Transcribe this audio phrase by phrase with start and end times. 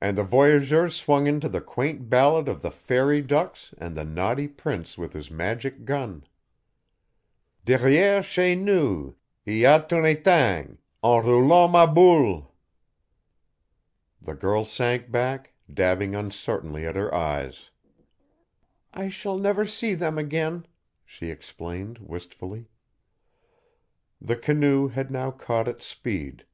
[0.00, 4.46] And the voyageurs swung into the quaint ballad of the fairy ducks and the naughty
[4.46, 6.22] prince with his magic gun.
[7.66, 12.46] "Derrièr' chez nous y a t un 'ètang, En roulant ma boule."
[14.20, 17.70] The girl sank back, dabbing uncertainly at her eyes.
[18.92, 20.64] "I shall never see them again,"
[21.04, 22.68] she explained, wistfully.
[24.20, 26.44] The canoe had now caught its speed.